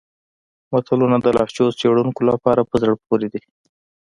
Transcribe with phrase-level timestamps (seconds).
[0.71, 3.41] متلونه د لهجو څېړونکو لپاره په زړه پورې دي